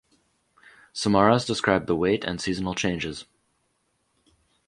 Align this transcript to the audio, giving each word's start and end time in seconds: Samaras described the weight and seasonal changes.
Samaras 0.95 1.45
described 1.45 1.85
the 1.85 1.95
weight 1.95 2.23
and 2.23 2.41
seasonal 2.41 2.73
changes. 2.73 3.25